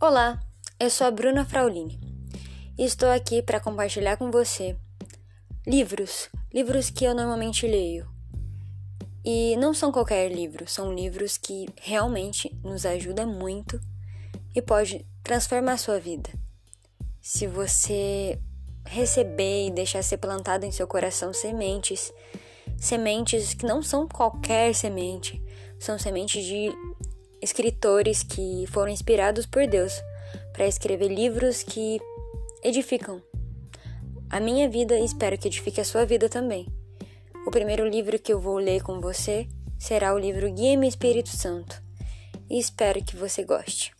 Olá, 0.00 0.38
eu 0.78 0.88
sou 0.90 1.08
a 1.08 1.10
Bruna 1.10 1.44
Fraulini 1.44 1.98
e 2.78 2.84
estou 2.84 3.10
aqui 3.10 3.42
para 3.42 3.58
compartilhar 3.58 4.16
com 4.16 4.30
você 4.30 4.76
livros, 5.66 6.28
livros 6.54 6.88
que 6.88 7.04
eu 7.04 7.12
normalmente 7.12 7.66
leio. 7.66 8.08
E 9.24 9.56
não 9.56 9.74
são 9.74 9.90
qualquer 9.90 10.30
livro, 10.30 10.68
são 10.68 10.94
livros 10.94 11.36
que 11.36 11.66
realmente 11.82 12.56
nos 12.62 12.86
ajudam 12.86 13.26
muito 13.26 13.80
e 14.54 14.62
pode 14.62 15.04
transformar 15.24 15.72
a 15.72 15.78
sua 15.78 15.98
vida. 15.98 16.30
Se 17.20 17.48
você 17.48 18.38
receber 18.86 19.66
e 19.66 19.72
deixar 19.72 20.04
ser 20.04 20.18
plantado 20.18 20.64
em 20.64 20.70
seu 20.70 20.86
coração 20.86 21.32
sementes, 21.32 22.12
sementes 22.76 23.52
que 23.52 23.66
não 23.66 23.82
são 23.82 24.06
qualquer 24.06 24.76
semente, 24.76 25.42
são 25.76 25.98
sementes 25.98 26.44
de 26.44 26.70
escritores 27.42 28.22
que 28.22 28.66
foram 28.68 28.92
inspirados 28.92 29.46
por 29.46 29.66
Deus 29.66 29.92
para 30.52 30.66
escrever 30.66 31.08
livros 31.08 31.62
que 31.62 32.00
edificam 32.62 33.22
a 34.30 34.40
minha 34.40 34.68
vida 34.68 34.98
e 34.98 35.04
espero 35.04 35.38
que 35.38 35.48
edifique 35.48 35.80
a 35.80 35.84
sua 35.84 36.04
vida 36.04 36.28
também. 36.28 36.66
O 37.46 37.50
primeiro 37.50 37.88
livro 37.88 38.18
que 38.18 38.32
eu 38.32 38.40
vou 38.40 38.58
ler 38.58 38.82
com 38.82 39.00
você 39.00 39.48
será 39.78 40.12
o 40.12 40.18
livro 40.18 40.52
Guia-me 40.52 40.86
Espírito 40.86 41.30
Santo 41.30 41.82
e 42.50 42.58
espero 42.58 43.02
que 43.02 43.16
você 43.16 43.44
goste. 43.44 43.97